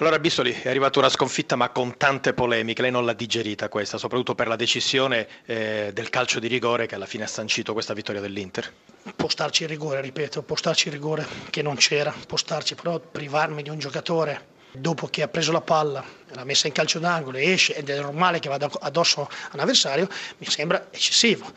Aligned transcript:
Allora 0.00 0.18
Bissoli 0.18 0.58
è 0.62 0.70
arrivata 0.70 0.98
una 0.98 1.10
sconfitta 1.10 1.56
ma 1.56 1.68
con 1.68 1.98
tante 1.98 2.32
polemiche, 2.32 2.80
lei 2.80 2.90
non 2.90 3.04
l'ha 3.04 3.12
digerita 3.12 3.68
questa, 3.68 3.98
soprattutto 3.98 4.34
per 4.34 4.48
la 4.48 4.56
decisione 4.56 5.28
eh, 5.44 5.90
del 5.92 6.08
calcio 6.08 6.40
di 6.40 6.46
rigore 6.46 6.86
che 6.86 6.94
alla 6.94 7.04
fine 7.04 7.24
ha 7.24 7.26
sancito 7.26 7.74
questa 7.74 7.92
vittoria 7.92 8.22
dell'Inter. 8.22 8.72
Può 9.14 9.28
starci 9.28 9.64
il 9.64 9.68
rigore, 9.68 10.00
ripeto, 10.00 10.40
può 10.40 10.56
starci 10.56 10.88
il 10.88 10.94
rigore 10.94 11.26
che 11.50 11.60
non 11.60 11.76
c'era, 11.76 12.14
può 12.26 12.38
starci 12.38 12.76
però 12.76 12.98
privarmi 12.98 13.62
di 13.62 13.68
un 13.68 13.78
giocatore 13.78 14.46
dopo 14.72 15.06
che 15.08 15.20
ha 15.20 15.28
preso 15.28 15.52
la 15.52 15.60
palla, 15.60 16.02
l'ha 16.28 16.44
messa 16.44 16.66
in 16.66 16.72
calcio 16.72 16.98
d'angolo 16.98 17.36
e 17.36 17.50
esce 17.50 17.76
ed 17.76 17.90
è 17.90 18.00
normale 18.00 18.38
che 18.38 18.48
vada 18.48 18.70
addosso 18.80 19.20
a 19.20 19.50
un 19.52 19.60
avversario, 19.60 20.08
mi 20.38 20.46
sembra 20.46 20.86
eccessivo. 20.90 21.52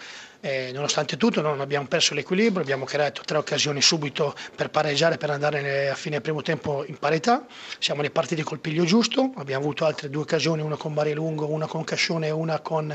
Eh, 0.46 0.72
nonostante 0.74 1.16
tutto 1.16 1.40
non 1.40 1.62
abbiamo 1.62 1.88
perso 1.88 2.14
l'equilibrio, 2.14 2.62
abbiamo 2.62 2.84
creato 2.84 3.22
tre 3.24 3.38
occasioni 3.38 3.82
subito 3.82 4.36
per 4.54 4.70
pareggiare, 4.72 5.16
per 5.16 5.30
andare 5.30 5.88
a 5.88 5.96
fine 5.96 6.20
primo 6.20 6.42
tempo 6.42 6.84
in 6.86 6.98
parità, 6.98 7.46
siamo 7.80 8.02
ripartiti 8.02 8.44
col 8.44 8.60
piglio 8.60 8.84
giusto, 8.84 9.32
abbiamo 9.38 9.64
avuto 9.64 9.86
altre 9.86 10.10
due 10.10 10.24
occasioni, 10.24 10.62
una 10.62 10.76
con 10.76 10.94
Bari 10.94 11.14
Lungo, 11.14 11.48
una 11.50 11.66
con 11.66 11.86
Cascione 11.86 12.28
e 12.28 12.32
una 12.32 12.60
con 12.60 12.94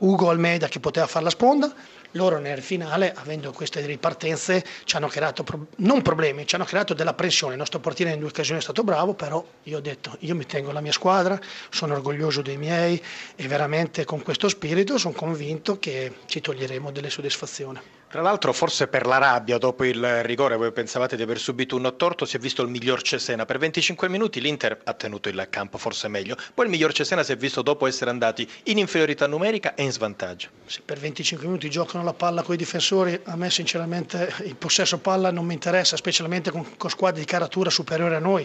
Ugo 0.00 0.30
Almeida 0.30 0.68
che 0.68 0.80
poteva 0.80 1.06
fare 1.06 1.24
la 1.24 1.30
sponda 1.30 1.74
loro 2.12 2.38
nel 2.38 2.60
finale, 2.62 3.12
avendo 3.14 3.52
queste 3.52 3.84
ripartenze, 3.86 4.64
ci 4.84 4.96
hanno 4.96 5.06
creato 5.08 5.44
pro- 5.44 5.66
non 5.76 6.02
problemi, 6.02 6.46
ci 6.46 6.54
hanno 6.56 6.64
creato 6.64 6.94
della 6.94 7.14
pressione. 7.14 7.52
Il 7.52 7.58
nostro 7.58 7.78
portiere 7.78 8.12
in 8.12 8.18
due 8.18 8.28
occasioni 8.28 8.58
è 8.58 8.62
stato 8.62 8.82
bravo, 8.82 9.14
però 9.14 9.44
io 9.64 9.76
ho 9.76 9.80
detto, 9.80 10.16
io 10.20 10.34
mi 10.34 10.46
tengo 10.46 10.72
la 10.72 10.80
mia 10.80 10.92
squadra, 10.92 11.38
sono 11.70 11.94
orgoglioso 11.94 12.42
dei 12.42 12.56
miei 12.56 13.00
e 13.36 13.46
veramente 13.46 14.04
con 14.04 14.22
questo 14.22 14.48
spirito 14.48 14.98
sono 14.98 15.14
convinto 15.14 15.78
che 15.78 16.16
ci 16.26 16.40
toglieremo 16.40 16.90
delle 16.90 17.10
soddisfazioni. 17.10 17.78
Tra 18.10 18.22
l'altro, 18.22 18.52
forse 18.52 18.88
per 18.88 19.06
la 19.06 19.18
rabbia 19.18 19.56
dopo 19.56 19.84
il 19.84 20.24
rigore, 20.24 20.56
voi 20.56 20.72
pensavate 20.72 21.14
di 21.14 21.22
aver 21.22 21.38
subito 21.38 21.76
un 21.76 21.94
torto, 21.96 22.24
si 22.24 22.36
è 22.36 22.40
visto 22.40 22.60
il 22.60 22.68
miglior 22.68 23.02
Cesena. 23.02 23.46
Per 23.46 23.56
25 23.56 24.08
minuti 24.08 24.40
l'Inter 24.40 24.80
ha 24.82 24.94
tenuto 24.94 25.28
il 25.28 25.46
campo 25.48 25.78
forse 25.78 26.08
meglio, 26.08 26.34
poi 26.52 26.64
il 26.64 26.72
miglior 26.72 26.92
Cesena 26.92 27.22
si 27.22 27.30
è 27.30 27.36
visto 27.36 27.62
dopo 27.62 27.86
essere 27.86 28.10
andati 28.10 28.50
in 28.64 28.78
inferiorità 28.78 29.28
numerica 29.28 29.76
e 29.76 29.84
in 29.84 29.92
svantaggio. 29.92 30.48
Se 30.66 30.80
per 30.84 30.98
25 30.98 31.46
minuti 31.46 31.70
giocano 31.70 32.02
la 32.02 32.12
palla 32.12 32.42
con 32.42 32.56
i 32.56 32.58
difensori, 32.58 33.16
a 33.26 33.36
me 33.36 33.48
sinceramente 33.48 34.34
il 34.42 34.56
possesso 34.56 34.98
palla 34.98 35.30
non 35.30 35.46
mi 35.46 35.54
interessa, 35.54 35.96
specialmente 35.96 36.50
con, 36.50 36.76
con 36.76 36.90
squadre 36.90 37.20
di 37.20 37.26
caratura 37.26 37.70
superiore 37.70 38.16
a 38.16 38.18
noi 38.18 38.44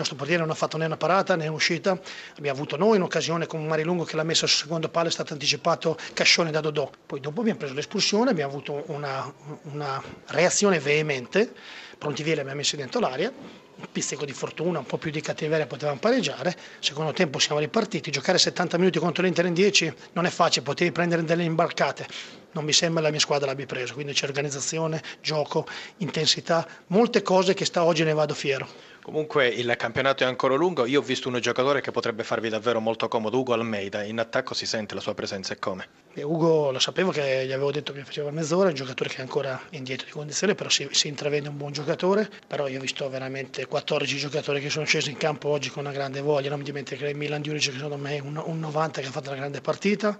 nostro 0.00 0.16
portiere 0.16 0.40
non 0.42 0.50
ha 0.50 0.54
fatto 0.54 0.76
né 0.76 0.86
una 0.86 0.96
parata 0.96 1.36
né 1.36 1.46
un'uscita, 1.46 1.98
abbiamo 2.36 2.56
avuto 2.56 2.76
noi 2.76 2.96
un'occasione 2.96 3.46
con 3.46 3.64
Marilungo 3.66 4.04
che 4.04 4.16
l'ha 4.16 4.24
messa 4.24 4.46
sul 4.46 4.62
secondo 4.62 4.88
palo, 4.88 5.08
è 5.08 5.10
stato 5.10 5.32
anticipato 5.32 5.96
Cascione 6.12 6.50
da 6.50 6.60
Dodò, 6.60 6.90
poi 7.06 7.20
dopo 7.20 7.40
abbiamo 7.40 7.58
preso 7.58 7.74
l'espulsione, 7.74 8.30
abbiamo 8.30 8.50
avuto 8.50 8.84
una, 8.86 9.32
una 9.72 10.02
reazione 10.26 10.78
veemente, 10.80 11.52
Prontiviele 11.98 12.40
abbiamo 12.40 12.58
messo 12.58 12.76
dentro 12.76 12.98
l'aria, 12.98 13.32
un 13.80 13.86
pizzico 13.90 14.24
di 14.24 14.32
fortuna, 14.32 14.78
un 14.78 14.86
po' 14.86 14.98
più 14.98 15.10
di 15.10 15.20
cattiveria 15.20 15.66
potevamo 15.66 15.98
pareggiare, 15.98 16.54
secondo 16.78 17.12
tempo 17.12 17.38
siamo 17.38 17.60
ripartiti, 17.60 18.10
giocare 18.10 18.38
70 18.38 18.78
minuti 18.78 18.98
contro 18.98 19.22
l'Inter 19.22 19.46
in 19.46 19.54
10 19.54 19.92
non 20.12 20.26
è 20.26 20.30
facile, 20.30 20.64
potevi 20.64 20.92
prendere 20.92 21.24
delle 21.24 21.44
imbarcate, 21.44 22.06
non 22.52 22.64
mi 22.64 22.72
sembra 22.72 23.02
la 23.02 23.10
mia 23.10 23.20
squadra 23.20 23.46
l'abbia 23.46 23.66
preso, 23.66 23.94
quindi 23.94 24.12
c'è 24.12 24.26
organizzazione, 24.26 25.02
gioco, 25.20 25.66
intensità, 25.98 26.66
molte 26.88 27.22
cose 27.22 27.54
che 27.54 27.64
sta 27.64 27.84
oggi 27.84 28.04
ne 28.04 28.12
vado 28.12 28.34
fiero. 28.34 28.88
Comunque 29.02 29.48
il 29.48 29.74
campionato 29.78 30.24
è 30.24 30.26
ancora 30.26 30.56
lungo, 30.56 30.84
io 30.84 31.00
ho 31.00 31.02
visto 31.02 31.28
un 31.28 31.40
giocatore 31.40 31.80
che 31.80 31.90
potrebbe 31.90 32.22
farvi 32.22 32.50
davvero 32.50 32.80
molto 32.80 33.08
comodo, 33.08 33.38
Ugo 33.38 33.54
Almeida, 33.54 34.02
in 34.02 34.18
attacco 34.18 34.52
si 34.52 34.66
sente 34.66 34.94
la 34.94 35.00
sua 35.00 35.14
presenza 35.14 35.54
e 35.54 35.58
come? 35.58 35.88
E 36.12 36.22
Ugo 36.22 36.70
lo 36.70 36.78
sapevo 36.78 37.10
che 37.10 37.46
gli 37.46 37.52
avevo 37.52 37.72
detto 37.72 37.94
che 37.94 38.04
faceva 38.04 38.30
mezz'ora, 38.30 38.66
è 38.66 38.70
un 38.70 38.76
giocatore 38.76 39.08
che 39.08 39.16
è 39.16 39.20
ancora 39.22 39.58
indietro 39.70 40.04
di 40.04 40.12
condizione, 40.12 40.54
però 40.54 40.68
si, 40.68 40.86
si 40.90 41.08
intravede 41.08 41.48
un 41.48 41.56
buon 41.56 41.72
giocatore, 41.72 42.28
però 42.46 42.68
io 42.68 42.76
ho 42.76 42.80
visto 42.80 43.08
veramente 43.08 43.66
14 43.70 44.16
giocatori 44.16 44.60
che 44.60 44.68
sono 44.68 44.84
scesi 44.84 45.10
in 45.10 45.16
campo 45.16 45.48
oggi 45.48 45.70
con 45.70 45.84
una 45.84 45.94
grande 45.94 46.20
voglia, 46.20 46.50
non 46.50 46.58
mi 46.58 46.64
dimenticherei 46.64 47.14
Milan 47.14 47.40
Diuric 47.40 47.70
che 47.70 47.72
secondo 47.72 47.96
me 47.96 48.16
è 48.16 48.20
un, 48.20 48.42
un 48.44 48.58
90 48.58 49.00
che 49.00 49.06
ha 49.06 49.10
fatto 49.10 49.30
una 49.30 49.38
grande 49.38 49.60
partita, 49.60 50.18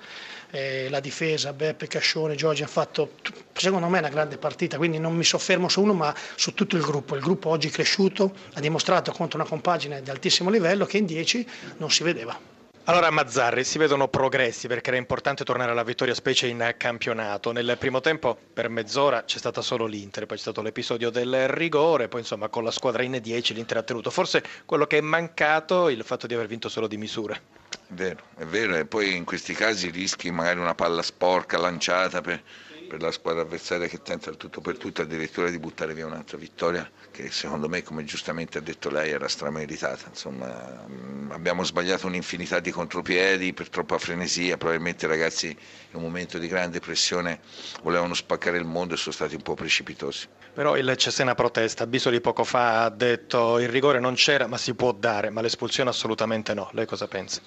eh, 0.51 0.89
la 0.89 1.01
difesa, 1.01 1.53
Beppe, 1.53 1.89
Cascione, 1.89 2.37
Giorgi 2.37 2.63
hanno 2.63 2.71
fatto 2.71 3.15
secondo 3.53 3.89
me 3.89 3.99
una 3.99 4.09
grande 4.09 4.39
partita, 4.39 4.77
quindi 4.77 4.99
non 4.99 5.15
mi 5.15 5.25
soffermo 5.25 5.69
su 5.69 5.83
uno 5.83 5.93
ma 5.93 6.15
su 6.37 6.55
tutto 6.55 6.77
il 6.77 6.83
gruppo, 6.83 7.17
il 7.17 7.21
gruppo 7.21 7.51
oggi 7.51 7.69
cresciuto, 7.69 8.33
ha 8.55 8.61
dimostrato 8.61 9.11
contro 9.11 9.39
una 9.39 9.49
compagine 9.49 10.01
di 10.01 10.11
altissimo 10.11 10.49
livello 10.49 10.87
che 10.87 10.99
in 10.99 11.07
10 11.07 11.47
non 11.79 11.91
si 11.91 12.05
vedeva. 12.05 12.50
Allora 12.91 13.09
Mazzarri, 13.13 13.63
si 13.63 13.79
vedono 13.79 14.09
progressi 14.09 14.67
perché 14.67 14.89
era 14.89 14.99
importante 14.99 15.45
tornare 15.45 15.71
alla 15.71 15.85
vittoria 15.85 16.13
specie 16.13 16.49
in 16.49 16.75
campionato. 16.77 17.53
Nel 17.53 17.77
primo 17.79 18.01
tempo 18.01 18.37
per 18.53 18.69
mezz'ora 18.69 19.23
c'è 19.23 19.39
stata 19.39 19.63
solo 19.63 19.87
l'Inter, 19.87 20.27
poi 20.27 20.37
c'è 20.37 20.43
stato 20.43 20.61
l'episodio 20.61 21.09
del 21.09 21.47
rigore, 21.47 22.09
poi 22.09 22.23
insomma 22.23 22.49
con 22.49 22.65
la 22.65 22.73
squadra 22.73 23.05
in 23.05 23.17
10 23.23 23.55
l'Inter 23.55 23.77
ha 23.77 23.83
tenuto. 23.85 24.11
Forse 24.11 24.43
quello 24.65 24.89
che 24.89 24.99
è 24.99 25.03
mancato 25.03 25.87
è 25.87 25.93
il 25.93 26.03
fatto 26.03 26.27
di 26.27 26.35
aver 26.35 26.49
vinto 26.49 26.69
solo 26.69 26.89
di 26.89 26.97
misura. 26.97 27.37
È 27.37 27.93
vero, 27.93 28.25
è 28.37 28.45
vero, 28.45 28.75
e 28.75 28.85
poi 28.87 29.15
in 29.15 29.25
questi 29.25 29.55
casi 29.55 29.91
rischi 29.91 30.33
magari 30.33 30.59
una 30.59 30.75
palla 30.75 31.03
sporca 31.03 31.59
lanciata 31.59 32.21
per 32.21 32.43
per 32.91 33.01
la 33.03 33.13
squadra 33.13 33.43
avversaria 33.43 33.87
che 33.87 34.03
tenta 34.03 34.31
il 34.31 34.37
tutto 34.37 34.61
per 34.61 34.77
tutto 34.77 35.03
addirittura 35.03 35.49
di 35.49 35.61
buttare 35.61 35.95
via 35.95 36.07
un'altra 36.07 36.37
vittoria 36.37 36.91
che 37.13 37.31
secondo 37.31 37.69
me 37.69 37.85
come 37.85 38.03
giustamente 38.03 38.59
ha 38.59 38.61
detto 38.61 38.91
lei 38.91 39.13
era 39.13 39.29
strameritata. 39.29 40.09
Insomma 40.09 40.85
mm, 40.89 41.31
abbiamo 41.31 41.63
sbagliato 41.63 42.09
un'infinità 42.09 42.59
di 42.59 42.73
contropiedi 42.73 43.53
per 43.53 43.69
troppa 43.69 43.97
frenesia 43.97 44.57
probabilmente 44.57 45.05
i 45.05 45.09
ragazzi 45.09 45.47
in 45.47 45.57
un 45.97 46.03
momento 46.03 46.39
di 46.39 46.49
grande 46.49 46.81
pressione 46.81 47.39
volevano 47.83 48.15
spaccare 48.15 48.59
il 48.59 48.65
mondo 48.65 48.95
e 48.95 48.97
sono 48.97 49.15
stati 49.15 49.37
un 49.37 49.43
po' 49.43 49.55
precipitosi. 49.55 50.27
Però 50.53 50.77
il 50.77 50.93
Cesena 50.97 51.37
protesta 51.37 51.87
Bisoli 51.87 52.21
poco 52.21 52.43
fa 52.43 52.83
ha 52.83 52.91
detto 52.91 53.61
il 53.61 53.69
rigore 53.69 54.01
non 54.01 54.15
c'era 54.15 54.49
ma 54.49 54.59
si 54.59 54.75
può 54.75 54.91
dare 54.91 55.31
ma 55.31 55.43
l'espulsione 55.43 55.91
assolutamente 55.91 56.55
no. 56.55 56.69
Lei 56.73 56.87
cosa 56.87 57.07
pensa? 57.07 57.41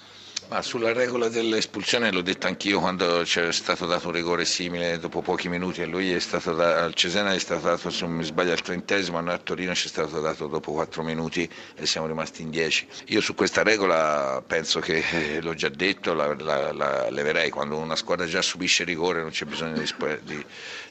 Ma 0.48 0.60
sulla 0.60 0.92
regola 0.92 1.28
dell'espulsione 1.28 2.12
l'ho 2.12 2.20
detto 2.20 2.46
anch'io 2.46 2.78
quando 2.78 3.22
c'è 3.24 3.50
stato 3.50 3.86
dato 3.86 4.08
un 4.08 4.12
rigore 4.12 4.44
simile 4.44 4.98
dopo 4.98 5.22
pochi 5.22 5.48
minuti 5.48 5.80
a 5.80 5.86
lui 5.86 6.12
è 6.12 6.18
stato 6.18 6.52
da, 6.54 6.84
al 6.84 6.94
Cesena 6.94 7.32
è 7.32 7.38
stato 7.38 7.66
dato 7.66 7.90
se 7.90 8.04
non 8.04 8.14
mi 8.14 8.24
sbaglio 8.24 8.52
al 8.52 8.60
trentesimo, 8.60 9.18
a 9.18 9.20
noi 9.22 9.34
a 9.34 9.38
Torino 9.38 9.74
ci 9.74 9.86
è 9.86 9.88
stato 9.88 10.20
dato 10.20 10.46
dopo 10.46 10.72
quattro 10.72 11.02
minuti 11.02 11.48
e 11.74 11.86
siamo 11.86 12.06
rimasti 12.06 12.42
in 12.42 12.50
dieci. 12.50 12.86
Io 13.06 13.20
su 13.22 13.34
questa 13.34 13.62
regola 13.62 14.44
penso 14.46 14.80
che, 14.80 15.02
eh, 15.10 15.40
l'ho 15.40 15.54
già 15.54 15.70
detto, 15.70 16.12
la, 16.12 16.34
la, 16.34 16.72
la, 16.72 17.10
leverei, 17.10 17.50
quando 17.50 17.76
una 17.78 17.96
squadra 17.96 18.26
già 18.26 18.42
subisce 18.42 18.84
rigore 18.84 19.22
non 19.22 19.30
c'è 19.30 19.46
bisogno 19.46 19.78
di, 19.78 19.92
di, 20.22 20.36
di 20.36 20.44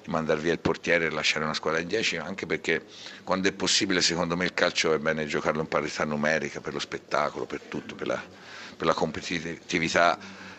mandare 0.08 0.41
via 0.41 0.52
il 0.52 0.59
portiere 0.59 1.06
e 1.06 1.09
lasciare 1.12 1.46
una 1.46 1.53
squadra 1.53 1.80
in 1.80 1.88
dieci, 1.88 2.18
anche 2.18 2.47
perché 2.47 2.85
quando 3.24 3.47
è 3.47 3.53
possibile 3.53 4.02
secondo 4.02 4.35
me 4.35 4.46
il 4.46 4.53
calcio 4.53 4.94
è 4.94 4.97
bene 4.97 5.28
giocarlo 5.28 5.62
in 5.62 5.68
parità 5.68 6.06
numerica 6.06 6.59
per 6.59 6.74
lo 6.74 6.80
spettacolo, 6.80 7.46
per 7.46 7.62
tutto, 7.62 7.94
per 7.96 8.08
la 8.08 8.41
per 8.75 8.88
la 8.88 8.94
competitività 8.94 9.50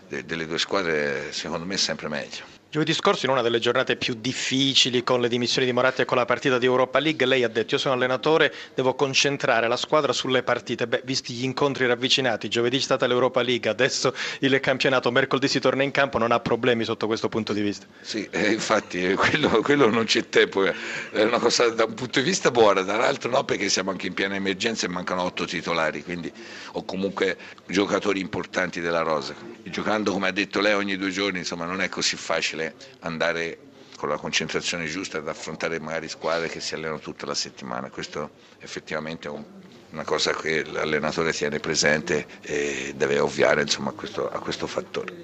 delle 0.08 0.46
due 0.46 0.58
squadre 0.58 1.32
secondo 1.32 1.64
me 1.64 1.74
è 1.74 1.78
sempre 1.78 2.08
meglio. 2.08 2.53
Giovedì 2.74 2.92
scorso, 2.92 3.26
in 3.26 3.30
una 3.30 3.40
delle 3.40 3.60
giornate 3.60 3.94
più 3.94 4.14
difficili 4.14 5.04
con 5.04 5.20
le 5.20 5.28
dimissioni 5.28 5.64
di 5.64 5.72
Moratti 5.72 6.00
e 6.00 6.04
con 6.04 6.16
la 6.16 6.24
partita 6.24 6.58
di 6.58 6.66
Europa 6.66 6.98
League, 6.98 7.24
lei 7.24 7.44
ha 7.44 7.48
detto: 7.48 7.76
Io 7.76 7.80
sono 7.80 7.94
allenatore, 7.94 8.52
devo 8.74 8.96
concentrare 8.96 9.68
la 9.68 9.76
squadra 9.76 10.12
sulle 10.12 10.42
partite. 10.42 10.88
Beh, 10.88 11.02
visti 11.04 11.34
gli 11.34 11.44
incontri 11.44 11.86
ravvicinati, 11.86 12.48
giovedì 12.48 12.78
è 12.78 12.80
stata 12.80 13.06
l'Europa 13.06 13.42
League, 13.42 13.70
adesso 13.70 14.12
il 14.40 14.58
campionato, 14.58 15.12
mercoledì 15.12 15.46
si 15.46 15.60
torna 15.60 15.84
in 15.84 15.92
campo, 15.92 16.18
non 16.18 16.32
ha 16.32 16.40
problemi 16.40 16.82
sotto 16.82 17.06
questo 17.06 17.28
punto 17.28 17.52
di 17.52 17.60
vista. 17.60 17.86
Sì, 18.00 18.26
eh, 18.28 18.50
infatti, 18.50 19.04
eh, 19.04 19.14
quello, 19.14 19.60
quello, 19.60 19.88
non 19.88 20.06
c'è 20.06 20.28
tempo. 20.28 20.64
Eh. 20.64 20.74
È 21.12 21.22
una 21.22 21.38
cosa 21.38 21.68
da 21.68 21.84
un 21.84 21.94
punto 21.94 22.18
di 22.18 22.26
vista 22.26 22.50
buona, 22.50 22.80
dall'altro 22.80 23.30
no, 23.30 23.44
perché 23.44 23.68
siamo 23.68 23.92
anche 23.92 24.08
in 24.08 24.14
piena 24.14 24.34
emergenza 24.34 24.86
e 24.86 24.88
mancano 24.88 25.22
otto 25.22 25.44
titolari, 25.44 26.02
quindi, 26.02 26.32
o 26.72 26.84
comunque 26.84 27.36
giocatori 27.68 28.18
importanti 28.18 28.80
della 28.80 29.02
rosa. 29.02 29.32
Giocando, 29.62 30.10
come 30.10 30.26
ha 30.26 30.32
detto 30.32 30.60
lei, 30.60 30.74
ogni 30.74 30.96
due 30.96 31.10
giorni, 31.10 31.38
insomma, 31.38 31.66
non 31.66 31.80
è 31.80 31.88
così 31.88 32.16
facile 32.16 32.62
andare 33.00 33.58
con 33.96 34.08
la 34.08 34.16
concentrazione 34.16 34.86
giusta 34.86 35.18
ad 35.18 35.28
affrontare 35.28 35.80
magari 35.80 36.08
squadre 36.08 36.48
che 36.48 36.60
si 36.60 36.74
allenano 36.74 36.98
tutta 36.98 37.26
la 37.26 37.34
settimana. 37.34 37.90
Questo 37.90 38.30
effettivamente 38.58 39.28
è 39.28 39.30
un, 39.30 39.44
una 39.90 40.04
cosa 40.04 40.32
che 40.32 40.64
l'allenatore 40.64 41.32
tiene 41.32 41.58
presente 41.60 42.26
e 42.42 42.92
deve 42.96 43.18
ovviare 43.18 43.62
insomma, 43.62 43.90
a, 43.90 43.92
questo, 43.92 44.28
a 44.28 44.38
questo 44.40 44.66
fattore. 44.66 45.14